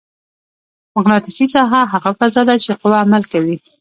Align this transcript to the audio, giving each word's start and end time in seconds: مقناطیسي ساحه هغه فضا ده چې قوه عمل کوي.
مقناطیسي 0.97 1.45
ساحه 1.55 1.81
هغه 1.93 2.09
فضا 2.19 2.41
ده 2.49 2.55
چې 2.63 2.71
قوه 2.81 2.97
عمل 3.03 3.23
کوي. 3.31 3.55